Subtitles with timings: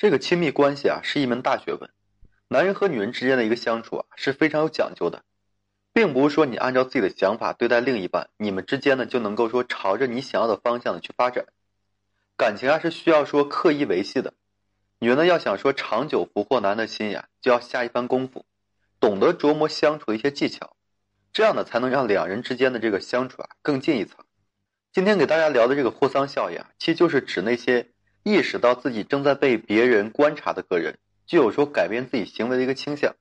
[0.00, 1.90] 这个亲密关系啊，是一门大学问。
[2.48, 5.24] 男人和女人之间的一个相处啊，是非常有讲究的，
[5.92, 11.44] 并不是说你按照自己的想法对待另一半，你们之间呢就能够说朝着你想要的方向的去发展。
[12.38, 14.32] 感情啊是需要说刻意维系的，
[15.00, 18.46] 女人呢要想说长久俘获男的心呀，就要下一番功夫，
[19.00, 20.76] 懂得琢磨相处的一些技巧，
[21.30, 24.24] 这样呢才能让两人之间的这个相处啊更进一层。
[24.94, 27.90] 今天给大家聊的这个霍桑效应啊，其实就是指那些。
[28.22, 33.14] 意识到自己正在被别人观察的个人，就有说改变自己行为的一个倾向。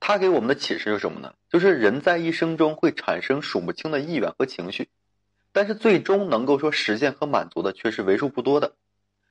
[0.00, 1.32] 他给我们的启示是什么呢？
[1.48, 4.88] 就是人在一生中会产生数不清的意愿和情绪，
[5.52, 8.74] 但是最终能够说实现和满足的却是为数不多的。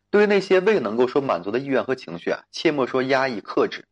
[0.10, 3.86] 对于那些未能够说满足的意愿和情绪啊，切莫说压抑克制，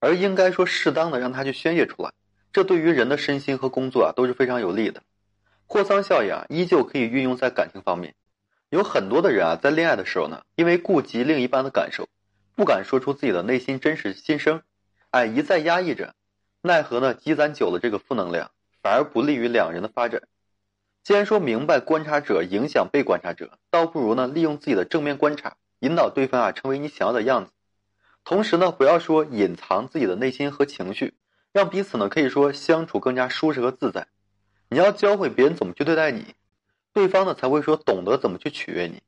[0.00, 2.12] 而应该说适当的让他去宣泄出来。
[2.52, 5.02] 这对于人的身心和工作啊都是非常有利的。
[5.66, 8.14] 霍桑效应啊，依旧可以运用在感情方面。
[8.70, 12.08] 有很多的人啊，在恋爱的时候呢，因为顾及另一半的感受，
[12.54, 14.62] 不敢说出自己的内心真实心声，
[15.10, 16.14] 哎，一再压抑着，
[16.60, 18.50] 奈何呢，积攒久了这个负能量，
[18.82, 20.22] 反而不利于两人的发展。
[21.02, 27.52] 既然说明白观察者影响被观察者，倒不如呢，利用自己的正面观察，引导对方啊，成为你想要的样子。
[28.24, 31.14] 同时呢，不要说隐藏自己的内心和情绪，
[31.52, 34.08] 让彼此呢，可以说相处更加舒适和自在。
[34.68, 36.34] 你要教会别人怎么去对待你。
[36.98, 39.00] 对方呢才会说懂得怎么去取悦你，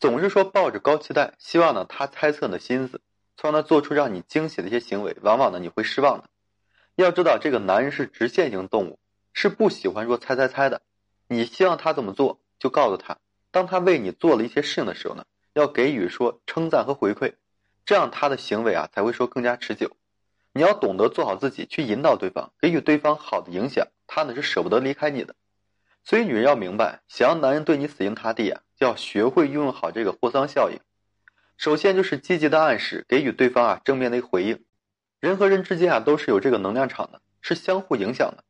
[0.00, 3.02] 总是说抱着高期待，希望呢他猜测你的心思，
[3.36, 6.30] 从而呢做出让你惊喜的一些行为，往往呢你会失望的。
[6.94, 8.98] 要知道这个男人是直线型动物，
[9.34, 10.80] 是不喜欢说猜猜猜的。
[11.28, 13.18] 你希望他怎么做，就告诉他。
[13.50, 17.34] 当他为你做了一些事情的时候呢，要给予说称赞和回馈，
[17.84, 19.94] 这样他的行为啊才会说更加持久。
[20.54, 25.34] 你要懂得做好自己，去引导对方，给予对方好的影响，他呢是舍不得离开你的。
[26.08, 30.78] 所以，女人要明白，想要男人对你死心塌地啊，就要学会运用好这个霍桑效应。
[31.56, 34.64] 首先就是积极的暗示，给予对方啊正面的一个回应。
[35.18, 38.44] 人和人之间啊都是有这个能量场的，是相互影响的。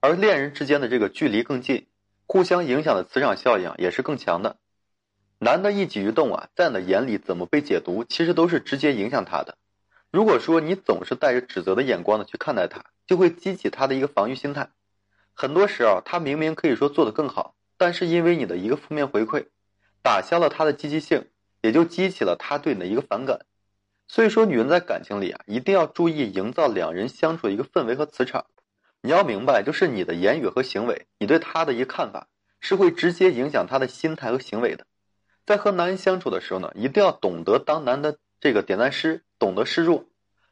[0.00, 1.86] 而恋人之间的这个距离更近，
[2.26, 4.56] 互相影响的磁场效应也是更强的。
[5.38, 9.58] 男的一举一动啊，在你的眼里怎么被解读，其实都是直接影响他的。
[10.10, 14.70] 如果说你总是带着指责的眼光的去看待他，就会激起他的一个防御心态。
[15.34, 19.46] 很多时候，他明明可以说做得更好，但是因为你的一个负面回馈，
[20.02, 21.26] 打消了他的积极性，
[21.62, 23.40] 也就激起了他对你的一个反感。
[24.08, 28.44] 所以说，女人在感情里啊，一定要注意营造两人相处的一个氛围和磁场。
[29.00, 32.28] 你要明白，就是你的言语和行为，你对他的一个看法，
[32.60, 34.86] 是会直接影响他的心态和行为的。
[35.46, 40.04] 在和男人相处的时候呢，一定要懂得当男的这个点赞师，懂得示弱。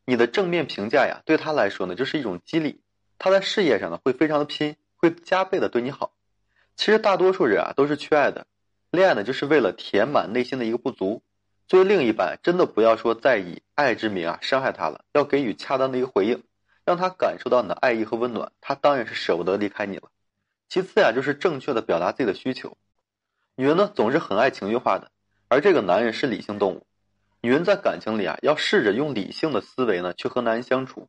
[0.04, 2.80] 你的正面评价呀，对他来说呢，就是一种激励。
[3.22, 6.14] 他在事业上呢会非常的拼，会加倍的对你好。
[6.75, 8.47] 其实大多数人啊都是缺爱的，
[8.91, 11.22] 恋爱呢就是为了填满内心的一个不足。
[11.69, 16.42] 作为另一半，真的不要说再以爱之名啊伤害他了，要给予恰当的一个回应，
[16.86, 20.04] 让他感受到你的爱意和温暖，他当然是舍不得离开你了。
[20.70, 22.78] 其次呀，就是正确的表达自己的需求。
[23.54, 25.10] 女人呢总是很爱情绪化的，
[25.48, 26.87] 而这个男人是理性动物。
[27.42, 31.06] 女人在感情里啊要试着用理性的思维呢去和男人相处。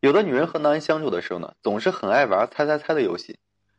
[0.00, 3.36] 有的女人和男人相处的时候呢，总是很爱玩猜猜猜的游戏，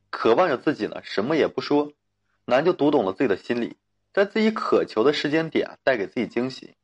[0.09, 1.94] 渴望着自己呢什么也不说，
[2.44, 3.78] 男就读懂了自己的心理，
[4.12, 6.75] 在自己渴求的时间点带给自己惊喜。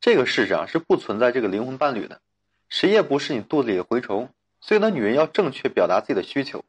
[0.00, 2.20] 这个世上是不存在这个灵魂伴侣的，
[2.68, 4.30] 谁也不是你肚子里的蛔虫。
[4.60, 6.64] 所以呢，女人要正确表达自己的需求，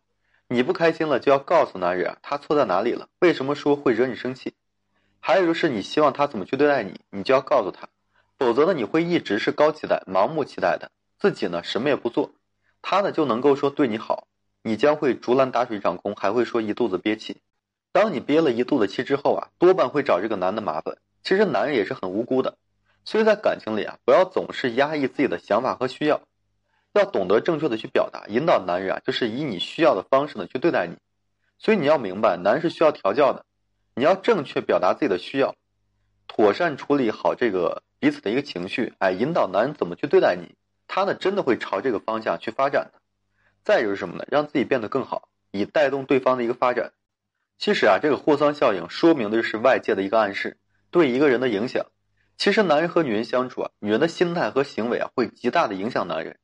[0.47, 4.53] 你不开心了就要告诉男人啊，他错在哪里了，为什么说会惹你生气。
[5.19, 7.89] 还有就是你希望他怎么去对待你，你就要告诉他，
[8.37, 10.91] 否则呢你会一直是高期待、盲目期待的。
[11.23, 12.31] 自己呢什么也不做，
[12.81, 14.27] 他呢就能够说对你好，
[14.61, 17.37] 你将会竹篮打水一场空，还会说一肚子憋气。
[17.93, 20.97] 当你憋了一肚子气之后啊，多半会找这个男的麻烦。
[21.23, 22.57] 其实男人也是很无辜的，
[23.05, 26.19] 所以在感情里啊，不要总是压抑自己的想法和需要，
[26.91, 30.97] 要懂得正确的去表达，引导男人啊，就是以你需要的方式呢去对待你。
[31.57, 33.45] 所以你要明白，男人是需要调教的，
[33.95, 35.55] 你要正确表达自己的需要，
[36.27, 40.53] 妥善处理好这个彼此的一个情绪，哎，引导男人怎么去对待你。
[40.87, 42.99] 他呢，真的会朝这个方向去发展的。
[43.63, 44.25] 再就是什么呢？
[44.29, 46.91] 让自己变得更好，以带动对方的一个发展。
[47.57, 50.57] 其实啊，这个霍桑效应说明的就是外界的一个暗示
[50.91, 51.85] 对一个人的影响。
[52.35, 56.39] 其实男人和女人相处啊，女人的心态和行为啊，会极大的影响男人。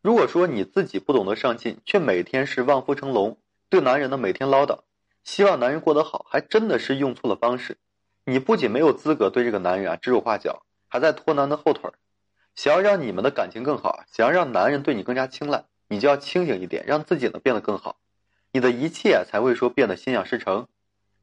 [0.00, 3.38] 如果说你自己不懂得上进，却每天是望夫成龙，
[3.68, 4.80] 对男人呢每天唠叨，
[5.24, 7.78] 希望男人过得好，还真的是用错了方式。
[8.24, 11.94] 你不仅没有资格对这个男人啊指手画脚，还在拖男的后腿儿。
[12.54, 17.96] 想要让你们的感情更好，想要让男人对你更加青睐，你就要清醒一点，让自己呢变得更好，
[18.52, 20.66] 你的一切才会说变得心想事成。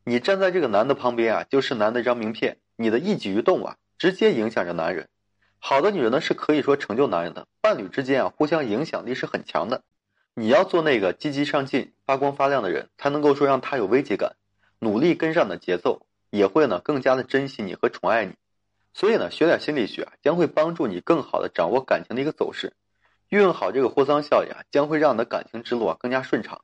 [0.04, 5.10] 你站在这个男的旁边啊，就是男的一张名片，你的一举一动啊，直接影响着男人。
[5.60, 9.84] 好的女人呢是可以说成就男人的，伴侣之间啊互相影响力是很强的。
[10.34, 14.36] 你要做那个积极上进、发光发亮的人，才能够说让他有危机感，
[14.80, 18.34] 努力跟上你的节奏，也会呢更加的珍惜你和宠爱你。
[18.98, 22.74] 所以呢，学点心理学啊，将会帮助你更好的掌握感情的一个走势，
[23.30, 26.62] 运用好这个霍桑效应啊，将会让你的感情之路啊更加顺畅。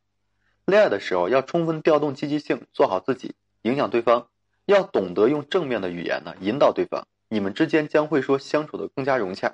[0.65, 4.29] 恋爱的时候要充分调动积极性，做好自己，影响对方，
[4.65, 9.53] 要懂得用正面的语言呢引导对方，你们之间将会说相处的更加融洽。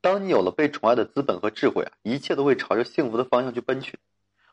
[0.00, 3.98] 当你有了被宠爱的资本和智慧啊，一切都会朝着幸福的方向去奔去。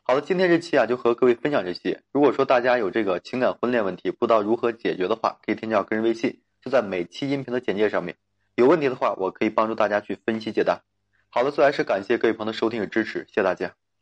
[0.02, 2.02] 好了，今天这期啊就和各位分享这些。
[2.10, 8.16] 如果说大家有这个情感婚恋问题，不知道如何解决的话，可以添加我个人微信，就在每期音频的简介上面。
[8.54, 10.82] 有问题的话，我可以帮助大家去分析解答。
[11.30, 13.79] 好的，最后还是感谢各位朋友的收听与支持，谢谢大家。